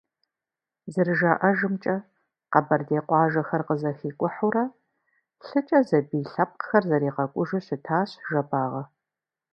[0.93, 1.95] ЗэрыжаӀэжымкӀэ,
[2.51, 4.63] къэбэрдей къуажэхэр къызэхикӀухьурэ,
[5.45, 8.83] лъыкӀэ зэбий лъэпкъхэр зэригъэкӀужу щытащ Жэбагъы.